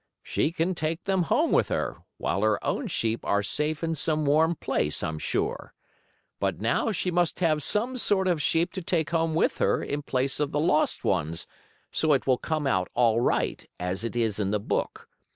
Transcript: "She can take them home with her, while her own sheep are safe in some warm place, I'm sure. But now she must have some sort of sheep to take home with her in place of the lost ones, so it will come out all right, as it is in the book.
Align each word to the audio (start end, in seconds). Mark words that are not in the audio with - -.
"She 0.23 0.51
can 0.51 0.73
take 0.73 1.03
them 1.03 1.21
home 1.21 1.51
with 1.51 1.67
her, 1.69 1.97
while 2.17 2.41
her 2.41 2.57
own 2.65 2.87
sheep 2.87 3.23
are 3.23 3.43
safe 3.43 3.83
in 3.83 3.93
some 3.93 4.25
warm 4.25 4.55
place, 4.55 5.03
I'm 5.03 5.19
sure. 5.19 5.75
But 6.39 6.59
now 6.59 6.91
she 6.91 7.11
must 7.11 7.39
have 7.39 7.61
some 7.61 7.97
sort 7.97 8.27
of 8.27 8.41
sheep 8.41 8.73
to 8.73 8.81
take 8.81 9.11
home 9.11 9.35
with 9.35 9.59
her 9.59 9.83
in 9.83 10.01
place 10.01 10.39
of 10.39 10.51
the 10.51 10.59
lost 10.59 11.03
ones, 11.03 11.45
so 11.91 12.13
it 12.13 12.25
will 12.25 12.39
come 12.39 12.65
out 12.65 12.89
all 12.95 13.19
right, 13.21 13.63
as 13.79 14.03
it 14.03 14.15
is 14.15 14.39
in 14.39 14.49
the 14.49 14.59
book. 14.59 15.07